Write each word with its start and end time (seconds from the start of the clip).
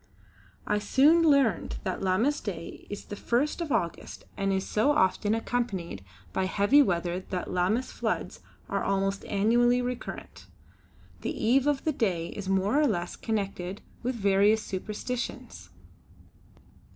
I 0.65 0.79
soon 0.79 1.21
learned 1.21 1.77
that 1.83 2.01
Lammas 2.01 2.41
day 2.41 2.87
is 2.89 3.05
the 3.05 3.15
first 3.15 3.61
of 3.61 3.71
August 3.71 4.23
and 4.35 4.51
is 4.51 4.67
so 4.67 4.89
often 4.93 5.35
accompanied 5.35 6.03
by 6.33 6.45
heavy 6.45 6.81
weather 6.81 7.19
that 7.19 7.51
Lammas 7.51 7.91
floods 7.91 8.39
are 8.67 8.83
almost 8.83 9.23
annually 9.25 9.79
recurrent. 9.79 10.47
The 11.19 11.29
eve 11.45 11.67
of 11.67 11.83
the 11.83 11.93
day 11.93 12.29
is 12.29 12.49
more 12.49 12.79
or 12.81 12.87
less 12.87 13.15
connected 13.15 13.83
with 14.01 14.15
various 14.15 14.63
superstitions. 14.63 15.69